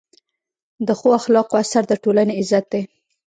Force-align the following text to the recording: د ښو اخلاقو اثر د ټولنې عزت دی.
د 0.87 0.89
ښو 0.99 1.07
اخلاقو 1.19 1.55
اثر 1.63 1.83
د 1.87 1.93
ټولنې 2.03 2.33
عزت 2.39 2.65
دی. 2.73 2.81